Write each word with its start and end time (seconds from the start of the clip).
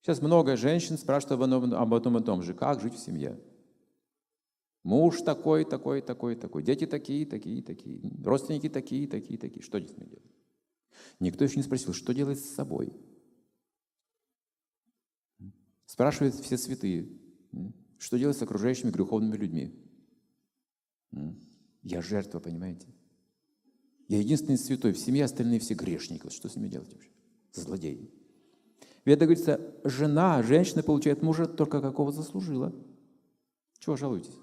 Сейчас 0.00 0.22
много 0.22 0.56
женщин 0.56 0.96
спрашивают 0.96 1.40
об 1.74 1.94
одном, 1.94 2.16
и 2.16 2.24
том 2.24 2.42
же, 2.42 2.54
как 2.54 2.80
жить 2.80 2.94
в 2.94 2.98
семье. 2.98 3.38
Муж 4.84 5.20
такой, 5.22 5.64
такой, 5.64 6.00
такой, 6.00 6.36
такой, 6.36 6.62
дети 6.62 6.86
такие, 6.86 7.26
такие, 7.26 7.62
такие, 7.62 8.00
родственники 8.24 8.68
такие, 8.68 9.06
такие, 9.06 9.38
такие. 9.38 9.62
Что 9.62 9.78
здесь 9.80 9.94
делать? 9.94 10.22
Никто 11.20 11.44
еще 11.44 11.56
не 11.56 11.62
спросил, 11.62 11.92
что 11.92 12.14
делать 12.14 12.40
с 12.40 12.54
собой. 12.54 12.92
Спрашивают 15.84 16.36
все 16.36 16.56
святые, 16.56 17.08
что 17.98 18.18
делать 18.18 18.36
с 18.36 18.42
окружающими 18.42 18.90
греховными 18.90 19.36
людьми. 19.36 19.74
Я 21.82 22.02
жертва, 22.02 22.38
понимаете? 22.38 22.86
Я 24.08 24.18
единственный 24.18 24.58
святой, 24.58 24.92
в 24.92 24.98
семье 24.98 25.24
остальные 25.24 25.60
все 25.60 25.74
грешники. 25.74 26.22
Вот 26.22 26.32
что 26.32 26.48
с 26.48 26.56
ними 26.56 26.68
делать 26.68 26.92
вообще? 26.92 27.10
Злодеи. 27.52 28.10
Веда 29.08 29.24
говорится, 29.24 29.58
жена, 29.84 30.42
женщина 30.42 30.82
получает 30.82 31.22
мужа 31.22 31.46
только 31.46 31.80
какого 31.80 32.12
заслужила. 32.12 32.74
Чего 33.78 33.96
жалуетесь? 33.96 34.36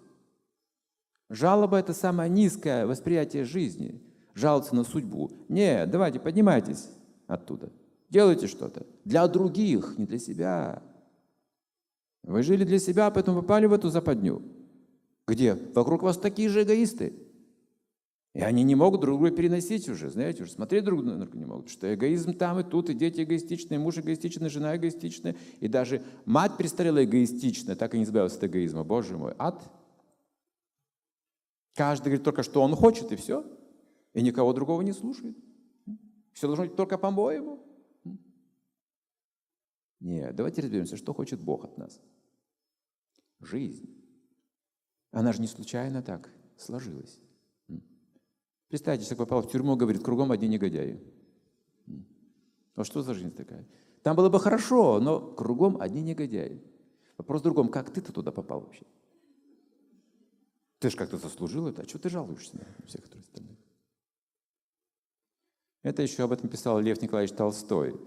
Жалоба– 1.29 1.77
это 1.79 1.93
самое 1.93 2.31
низкое 2.31 2.87
восприятие 2.87 3.43
жизни. 3.43 4.01
Жаловаться 4.33 4.75
на 4.75 4.83
судьбу. 4.83 5.29
Не, 5.49 5.85
давайте, 5.85 6.19
поднимайтесь 6.19 6.89
оттуда. 7.27 7.71
Делайте 8.09 8.47
что-то. 8.47 8.87
Для 9.03 9.27
других, 9.27 9.99
не 9.99 10.07
для 10.07 10.17
себя. 10.17 10.81
Вы 12.23 12.41
жили 12.41 12.63
для 12.63 12.79
себя, 12.79 13.11
поэтому 13.11 13.43
попали 13.43 13.67
в 13.67 13.73
эту 13.73 13.91
западню. 13.91 14.41
Где? 15.27 15.53
Вокруг 15.75 16.01
вас 16.01 16.17
такие 16.17 16.49
же 16.49 16.63
эгоисты. 16.63 17.13
И 18.35 18.41
они 18.41 18.63
не 18.63 18.75
могут 18.75 18.99
друг 18.99 19.17
друга 19.17 19.33
переносить 19.33 19.87
уже, 19.87 20.09
знаете, 20.09 20.43
уже 20.43 20.51
смотреть 20.51 20.83
друг 20.83 21.01
на 21.01 21.15
друга 21.17 21.37
не 21.37 21.45
могут, 21.45 21.69
что 21.69 21.93
эгоизм 21.95 22.33
там 22.33 22.59
и 22.59 22.63
тут, 22.69 22.89
и 22.89 22.93
дети 22.93 23.23
эгоистичные, 23.23 23.79
муж 23.79 23.97
эгоистичный, 23.97 24.49
жена 24.49 24.75
эгоистичная, 24.75 25.37
и 25.61 25.69
даже 25.69 26.03
мать 26.25 26.57
престарелая 26.57 27.05
эгоистичная, 27.05 27.77
так 27.77 27.95
и 27.95 27.97
не 27.97 28.03
избавилась 28.03 28.35
от 28.35 28.43
эгоизма. 28.43 28.83
Боже 28.83 29.17
мой, 29.17 29.33
ад. 29.37 29.63
Каждый 31.75 32.07
говорит 32.07 32.25
только, 32.25 32.43
что 32.43 32.61
он 32.61 32.75
хочет, 32.75 33.09
и 33.13 33.15
все. 33.15 33.45
И 34.13 34.21
никого 34.21 34.51
другого 34.51 34.81
не 34.81 34.91
слушает. 34.91 35.37
Все 36.33 36.47
должно 36.47 36.65
быть 36.65 36.75
только 36.75 36.97
по-моему. 36.97 37.63
Нет, 40.01 40.35
давайте 40.35 40.61
разберемся, 40.61 40.97
что 40.97 41.13
хочет 41.13 41.39
Бог 41.39 41.63
от 41.63 41.77
нас. 41.77 42.01
Жизнь. 43.39 43.89
Она 45.11 45.31
же 45.31 45.39
не 45.39 45.47
случайно 45.47 46.03
так 46.03 46.29
сложилась. 46.57 47.21
Представьте, 48.75 49.05
человек 49.05 49.19
попал 49.19 49.41
в 49.41 49.49
тюрьму, 49.49 49.77
говорит, 49.77 50.03
кругом 50.03 50.33
одни 50.33 50.49
негодяи. 50.49 50.99
А 52.75 52.83
что 52.83 53.01
за 53.01 53.13
жизнь 53.13 53.33
такая? 53.33 53.65
Там 54.03 54.17
было 54.17 54.27
бы 54.27 54.37
хорошо, 54.37 54.99
но 54.99 55.21
кругом 55.21 55.79
одни 55.79 56.01
негодяи. 56.01 56.61
Вопрос 57.17 57.39
в 57.39 57.43
другом, 57.45 57.69
как 57.69 57.89
ты-то 57.89 58.11
туда 58.11 58.33
попал 58.33 58.59
вообще? 58.59 58.83
Ты 60.79 60.89
же 60.89 60.97
как-то 60.97 61.15
заслужил 61.17 61.69
это, 61.69 61.83
а 61.83 61.87
что 61.87 61.99
ты 61.99 62.09
жалуешься 62.09 62.57
на 62.57 62.85
всех 62.85 63.05
остальных? 63.05 63.57
Это 65.81 66.01
еще 66.01 66.25
об 66.25 66.33
этом 66.33 66.49
писал 66.49 66.77
Лев 66.81 67.01
Николаевич 67.01 67.33
Толстой. 67.33 67.97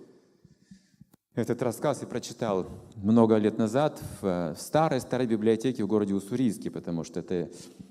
Этот 1.32 1.62
рассказ 1.62 2.02
я 2.02 2.06
прочитал 2.06 2.68
много 2.96 3.36
лет 3.38 3.56
назад 3.56 4.02
в 4.20 4.54
старой-старой 4.58 5.26
библиотеке 5.26 5.82
в 5.82 5.86
городе 5.86 6.12
Уссурийске, 6.12 6.70
потому 6.70 7.04
что 7.04 7.20
это 7.20 7.34
Э, 7.34 7.87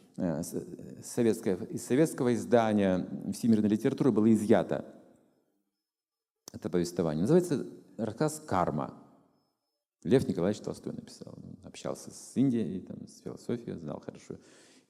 советское, 1.03 1.55
из 1.69 1.85
советского 1.85 2.33
издания 2.33 3.07
всемирной 3.33 3.69
литературы 3.69 4.11
было 4.11 4.33
изъято 4.33 4.85
это 6.51 6.69
повествование. 6.69 7.21
Называется 7.21 7.65
рассказ 7.97 8.41
«Карма». 8.45 8.93
Лев 10.03 10.27
Николаевич 10.27 10.61
Толстой 10.61 10.93
написал. 10.93 11.33
Он 11.35 11.57
общался 11.63 12.11
с 12.11 12.31
Индией, 12.35 12.81
там, 12.81 13.07
с 13.07 13.19
философией, 13.21 13.77
знал 13.77 13.99
хорошо 13.99 14.35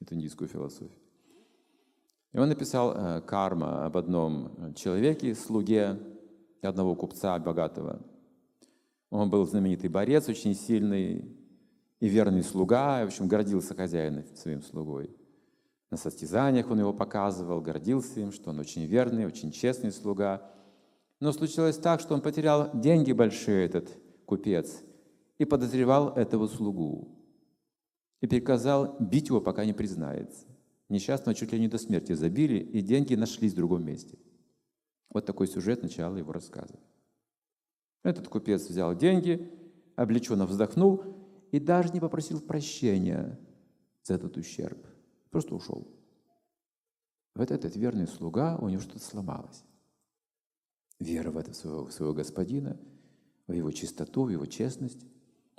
эту 0.00 0.14
индийскую 0.14 0.48
философию. 0.48 0.98
И 2.32 2.38
он 2.38 2.48
написал 2.48 2.94
э, 2.94 3.20
«Карма» 3.22 3.84
об 3.86 3.96
одном 3.96 4.74
человеке, 4.74 5.34
слуге 5.34 5.98
одного 6.62 6.94
купца 6.94 7.38
богатого. 7.38 8.00
Он 9.10 9.30
был 9.30 9.46
знаменитый 9.46 9.88
борец, 9.88 10.28
очень 10.28 10.54
сильный 10.54 11.37
и 12.00 12.08
верный 12.08 12.42
слуга, 12.42 13.02
в 13.02 13.08
общем, 13.08 13.28
гордился 13.28 13.74
хозяином 13.74 14.24
своим 14.36 14.62
слугой. 14.62 15.10
На 15.90 15.96
состязаниях 15.96 16.70
он 16.70 16.80
его 16.80 16.92
показывал, 16.92 17.60
гордился 17.60 18.20
им, 18.20 18.30
что 18.30 18.50
он 18.50 18.60
очень 18.60 18.84
верный, 18.84 19.26
очень 19.26 19.50
честный 19.50 19.90
слуга. 19.90 20.50
Но 21.20 21.32
случилось 21.32 21.78
так, 21.78 22.00
что 22.00 22.14
он 22.14 22.20
потерял 22.20 22.70
деньги 22.74 23.12
большие, 23.12 23.64
этот 23.64 23.88
купец, 24.26 24.82
и 25.38 25.44
подозревал 25.44 26.10
этого 26.14 26.46
слугу. 26.46 27.08
И 28.20 28.26
приказал 28.26 28.96
бить 29.00 29.28
его, 29.28 29.40
пока 29.40 29.64
не 29.64 29.72
признается. 29.72 30.46
Несчастного 30.88 31.34
чуть 31.34 31.52
ли 31.52 31.58
не 31.58 31.68
до 31.68 31.78
смерти 31.78 32.12
забили, 32.12 32.58
и 32.58 32.80
деньги 32.80 33.14
нашлись 33.14 33.52
в 33.52 33.56
другом 33.56 33.84
месте. 33.84 34.18
Вот 35.10 35.24
такой 35.24 35.48
сюжет 35.48 35.82
начала 35.82 36.16
его 36.16 36.32
рассказа. 36.32 36.78
Этот 38.02 38.28
купец 38.28 38.68
взял 38.68 38.94
деньги, 38.94 39.50
облеченно 39.96 40.46
вздохнул 40.46 41.17
и 41.50 41.58
даже 41.58 41.92
не 41.92 42.00
попросил 42.00 42.40
прощения 42.40 43.38
за 44.02 44.14
этот 44.14 44.36
ущерб– 44.36 44.86
Просто 45.30 45.54
ушел. 45.54 45.86
Вот 47.34 47.50
этот 47.50 47.76
верный 47.76 48.06
слуга, 48.06 48.56
у 48.56 48.68
него 48.68 48.80
что-то 48.80 49.00
сломалось. 49.00 49.64
Вера 50.98 51.30
в 51.30 51.36
это 51.36 51.52
своего, 51.52 51.90
своего 51.90 52.14
господина, 52.14 52.78
в 53.46 53.52
его 53.52 53.70
чистоту, 53.70 54.24
в 54.24 54.30
его 54.30 54.46
честность, 54.46 55.06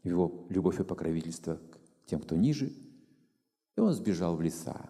в 0.03 0.07
его 0.07 0.45
любовь 0.49 0.79
и 0.79 0.83
покровительство 0.83 1.55
к 1.55 1.79
тем, 2.05 2.19
кто 2.19 2.35
ниже. 2.35 2.73
И 3.77 3.79
он 3.79 3.93
сбежал 3.93 4.35
в 4.35 4.41
леса. 4.41 4.89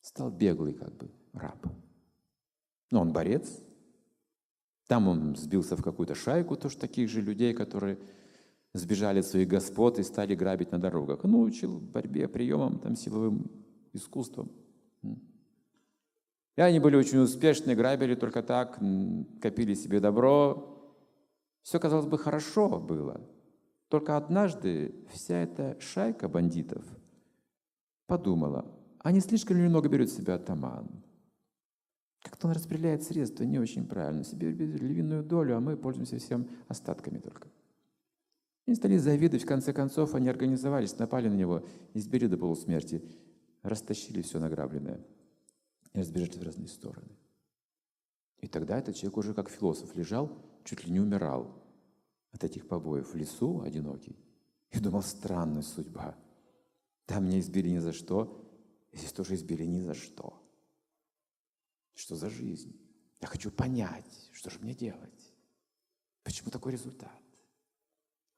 Стал 0.00 0.30
беглый 0.30 0.74
как 0.74 0.94
бы 0.94 1.10
раб. 1.32 1.66
Но 2.90 3.00
он 3.00 3.12
борец. 3.12 3.62
Там 4.86 5.08
он 5.08 5.34
сбился 5.36 5.76
в 5.76 5.82
какую-то 5.82 6.14
шайку 6.14 6.56
тоже 6.56 6.76
таких 6.76 7.08
же 7.08 7.22
людей, 7.22 7.54
которые 7.54 7.98
сбежали 8.74 9.20
от 9.20 9.26
своих 9.26 9.48
господ 9.48 9.98
и 9.98 10.02
стали 10.02 10.34
грабить 10.34 10.72
на 10.72 10.80
дорогах. 10.80 11.24
Он 11.24 11.30
научил 11.30 11.78
борьбе, 11.78 12.28
приемам, 12.28 12.78
там, 12.80 12.96
силовым 12.96 13.50
искусством. 13.92 14.50
И 16.56 16.60
они 16.60 16.78
были 16.80 16.96
очень 16.96 17.18
успешны, 17.18 17.74
грабили 17.74 18.14
только 18.14 18.42
так, 18.42 18.78
копили 19.40 19.74
себе 19.74 20.00
добро. 20.00 20.92
Все, 21.62 21.80
казалось 21.80 22.06
бы, 22.06 22.18
хорошо 22.18 22.78
было. 22.78 23.20
Только 23.88 24.16
однажды 24.16 24.94
вся 25.12 25.38
эта 25.38 25.76
шайка 25.80 26.28
бандитов 26.28 26.84
подумала, 28.06 28.66
а 28.98 29.12
не 29.12 29.20
слишком 29.20 29.56
ли 29.56 29.68
много 29.68 29.88
берет 29.88 30.10
себя 30.10 30.34
атаман? 30.34 30.88
Как-то 32.22 32.48
он 32.48 32.54
распределяет 32.54 33.02
средства 33.02 33.44
не 33.44 33.58
очень 33.58 33.86
правильно. 33.86 34.24
Себе 34.24 34.50
берет 34.50 34.80
львиную 34.80 35.22
долю, 35.22 35.56
а 35.56 35.60
мы 35.60 35.76
пользуемся 35.76 36.18
всем 36.18 36.48
остатками 36.68 37.18
только. 37.18 37.48
Они 38.66 38.76
стали 38.76 38.96
завидовать, 38.96 39.44
в 39.44 39.48
конце 39.48 39.72
концов 39.72 40.14
они 40.14 40.28
организовались, 40.28 40.98
напали 40.98 41.28
на 41.28 41.34
него, 41.34 41.66
избили 41.92 42.26
до 42.26 42.38
полусмерти, 42.38 43.02
растащили 43.62 44.22
все 44.22 44.38
награбленное 44.38 45.04
и 45.92 45.98
разбежались 45.98 46.36
в 46.36 46.42
разные 46.42 46.68
стороны. 46.68 47.10
И 48.38 48.46
тогда 48.46 48.78
этот 48.78 48.96
человек 48.96 49.18
уже 49.18 49.34
как 49.34 49.50
философ 49.50 49.94
лежал, 49.94 50.30
чуть 50.64 50.84
ли 50.84 50.92
не 50.92 51.00
умирал 51.00 51.62
от 52.32 52.42
этих 52.42 52.66
побоев 52.66 53.12
в 53.12 53.16
лесу 53.16 53.60
одинокий. 53.60 54.16
И 54.70 54.80
думал, 54.80 55.02
странная 55.02 55.62
судьба. 55.62 56.16
Там 57.06 57.26
меня 57.26 57.40
избили 57.40 57.68
ни 57.68 57.78
за 57.78 57.92
что, 57.92 58.44
и 58.92 58.96
здесь 58.96 59.12
тоже 59.12 59.34
избили 59.34 59.64
ни 59.64 59.80
за 59.80 59.94
что. 59.94 60.42
Что 61.94 62.16
за 62.16 62.28
жизнь? 62.28 62.76
Я 63.20 63.28
хочу 63.28 63.50
понять, 63.50 64.30
что 64.32 64.50
же 64.50 64.58
мне 64.58 64.74
делать. 64.74 65.32
Почему 66.22 66.50
такой 66.50 66.72
результат? 66.72 67.23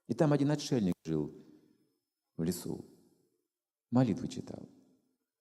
И 0.08 0.14
там 0.14 0.32
один 0.32 0.50
отшельник 0.50 0.94
жил 1.05 1.32
в 2.37 2.43
лесу, 2.43 2.85
молитвы 3.91 4.29
читал. 4.29 4.69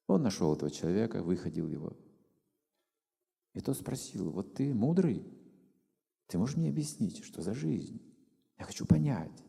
Он 0.07 0.23
нашел 0.23 0.55
этого 0.55 0.71
человека, 0.71 1.23
выходил 1.23 1.67
его. 1.67 1.95
И 3.53 3.61
тот 3.61 3.77
спросил, 3.77 4.31
вот 4.31 4.53
ты 4.53 4.73
мудрый, 4.73 5.25
ты 6.27 6.37
можешь 6.37 6.57
мне 6.57 6.69
объяснить, 6.69 7.23
что 7.23 7.41
за 7.41 7.53
жизнь? 7.53 8.01
Я 8.57 8.65
хочу 8.65 8.85
понять. 8.85 9.43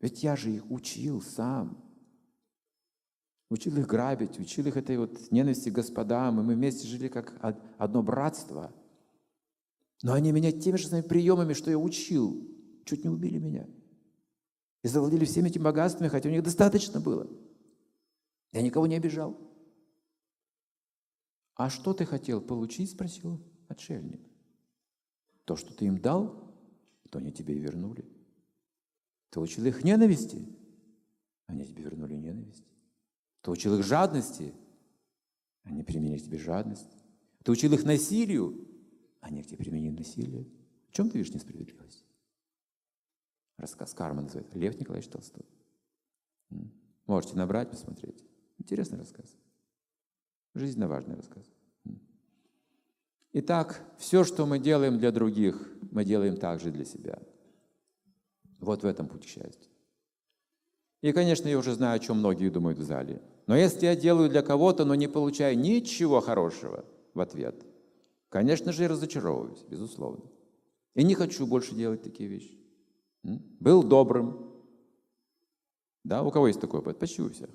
Ведь 0.00 0.22
я 0.22 0.36
же 0.36 0.52
их 0.52 0.70
учил 0.70 1.22
сам. 1.22 1.82
Учил 3.48 3.76
их 3.76 3.86
грабить, 3.86 4.38
учил 4.40 4.66
их 4.66 4.76
этой 4.76 4.98
вот 4.98 5.30
ненависти 5.30 5.70
к 5.70 5.74
господам, 5.74 6.40
и 6.40 6.42
мы 6.42 6.54
вместе 6.54 6.88
жили 6.88 7.08
как 7.08 7.38
одно 7.78 8.02
братство. 8.02 8.74
Но 10.02 10.12
они 10.12 10.32
меня 10.32 10.50
теми 10.50 10.76
же 10.76 10.88
самыми 10.88 11.06
приемами, 11.06 11.52
что 11.52 11.70
я 11.70 11.78
учил, 11.78 12.55
чуть 12.86 13.04
не 13.04 13.10
убили 13.10 13.38
меня. 13.38 13.68
И 14.82 14.88
завладели 14.88 15.24
всеми 15.24 15.48
этими 15.48 15.62
богатствами, 15.62 16.08
хотя 16.08 16.28
у 16.28 16.32
них 16.32 16.42
достаточно 16.42 17.00
было. 17.00 17.28
Я 18.52 18.62
никого 18.62 18.86
не 18.86 18.96
обижал. 18.96 19.38
«А 21.54 21.68
что 21.68 21.92
ты 21.92 22.06
хотел 22.06 22.40
получить?»– 22.40 22.90
спросил 22.92 23.40
отшельник. 23.68 24.20
«То, 25.44 25.56
что 25.56 25.74
ты 25.74 25.86
им 25.86 25.98
дал, 25.98 26.54
то 27.10 27.18
они 27.18 27.32
тебе 27.32 27.56
и 27.56 27.58
вернули». 27.58 28.16
Ты 29.36 29.40
учил 29.40 29.66
их 29.66 29.84
ненависти, 29.84 30.48
они 31.44 31.66
тебе 31.66 31.82
вернули 31.82 32.14
ненависть. 32.14 32.64
Ты 33.42 33.50
учил 33.50 33.78
их 33.78 33.84
жадности, 33.84 34.54
они 35.62 35.82
применили 35.82 36.16
к 36.16 36.24
тебе 36.24 36.38
жадность. 36.38 36.88
Ты 37.44 37.52
учил 37.52 37.70
их 37.74 37.84
насилию, 37.84 38.66
они 39.20 39.42
к 39.42 39.48
тебе 39.48 39.58
применили 39.58 39.98
насилие. 39.98 40.46
В 40.88 40.92
чем 40.92 41.10
ты 41.10 41.18
видишь 41.18 41.34
несправедливость? 41.34 42.05
Рассказ 43.56 43.94
Карма 43.94 44.22
называется 44.22 44.58
Лев 44.58 44.78
Николаевич 44.78 45.10
Толстой. 45.10 45.46
Можете 47.06 47.36
набрать, 47.36 47.70
посмотреть. 47.70 48.22
Интересный 48.58 48.98
рассказ. 48.98 49.26
Жизненно 50.54 50.88
важный 50.88 51.16
рассказ. 51.16 51.44
Итак, 53.32 53.82
все, 53.98 54.24
что 54.24 54.46
мы 54.46 54.58
делаем 54.58 54.98
для 54.98 55.12
других, 55.12 55.68
мы 55.90 56.04
делаем 56.04 56.36
также 56.36 56.70
для 56.70 56.84
себя. 56.84 57.18
Вот 58.60 58.82
в 58.82 58.86
этом 58.86 59.08
путь 59.08 59.26
к. 59.26 59.68
И, 61.02 61.12
конечно, 61.12 61.46
я 61.46 61.58
уже 61.58 61.74
знаю, 61.74 61.96
о 61.96 61.98
чем 61.98 62.18
многие 62.18 62.48
думают 62.48 62.78
в 62.78 62.82
зале. 62.82 63.22
Но 63.46 63.54
если 63.54 63.86
я 63.86 63.94
делаю 63.94 64.30
для 64.30 64.42
кого-то, 64.42 64.84
но 64.84 64.94
не 64.94 65.08
получаю 65.08 65.58
ничего 65.58 66.20
хорошего 66.20 66.84
в 67.14 67.20
ответ, 67.20 67.64
конечно 68.30 68.72
же, 68.72 68.84
я 68.84 68.88
разочаровываюсь, 68.88 69.62
безусловно. 69.68 70.24
И 70.94 71.04
не 71.04 71.14
хочу 71.14 71.46
больше 71.46 71.74
делать 71.74 72.02
такие 72.02 72.28
вещи. 72.28 72.58
Был 73.60 73.82
добрым. 73.82 74.46
Да, 76.04 76.22
у 76.22 76.30
кого 76.30 76.46
есть 76.46 76.60
такой 76.60 76.80
опыт? 76.80 76.98
Почти 76.98 77.22
у 77.22 77.30
всех. 77.30 77.50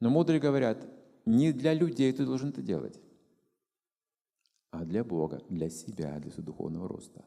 Но 0.00 0.10
мудрые 0.10 0.40
говорят, 0.40 0.86
не 1.24 1.52
для 1.52 1.72
людей 1.72 2.12
ты 2.12 2.26
должен 2.26 2.50
это 2.50 2.60
делать, 2.60 3.00
а 4.70 4.84
для 4.84 5.02
Бога, 5.02 5.42
для 5.48 5.70
себя, 5.70 6.18
для 6.20 6.30
своего 6.30 6.52
духовного 6.52 6.86
роста. 6.86 7.24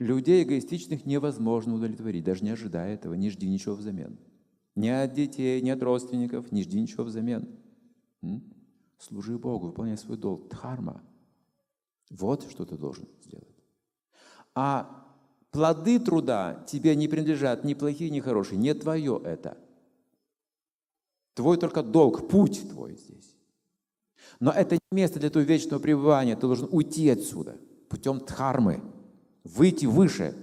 Людей 0.00 0.42
эгоистичных 0.42 1.06
невозможно 1.06 1.74
удовлетворить, 1.74 2.24
даже 2.24 2.42
не 2.42 2.50
ожидая 2.50 2.94
этого, 2.94 3.14
не 3.14 3.30
жди 3.30 3.48
ничего 3.48 3.74
взамен. 3.74 4.18
Ни 4.74 4.88
от 4.88 5.12
детей, 5.12 5.60
ни 5.60 5.70
от 5.70 5.82
родственников, 5.82 6.50
не 6.50 6.62
жди 6.62 6.80
ничего 6.80 7.04
взамен. 7.04 7.48
Служи 8.98 9.38
Богу, 9.38 9.68
выполняй 9.68 9.96
свой 9.96 10.18
долг. 10.18 10.48
Дхарма. 10.48 11.02
Вот 12.10 12.50
что 12.50 12.64
ты 12.64 12.76
должен 12.76 13.08
сделать. 13.22 13.59
А 14.54 15.06
плоды 15.50 15.98
труда 15.98 16.64
тебе 16.66 16.94
не 16.96 17.08
принадлежат, 17.08 17.64
ни 17.64 17.74
плохие, 17.74 18.10
ни 18.10 18.20
хорошие. 18.20 18.58
Не 18.58 18.74
твое 18.74 19.20
это. 19.24 19.56
Твой 21.34 21.56
только 21.56 21.82
долг, 21.82 22.28
путь 22.28 22.68
твой 22.68 22.96
здесь. 22.96 23.34
Но 24.40 24.50
это 24.50 24.74
не 24.74 24.96
место 24.96 25.18
для 25.18 25.30
твоего 25.30 25.48
вечного 25.48 25.80
пребывания. 25.80 26.34
Ты 26.34 26.42
должен 26.42 26.68
уйти 26.70 27.08
отсюда 27.08 27.56
путем 27.90 28.20
дхармы, 28.20 28.80
выйти 29.44 29.84
выше, 29.84 30.34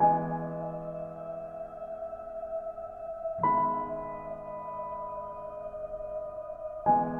thank 0.00 0.32
you 7.12 7.17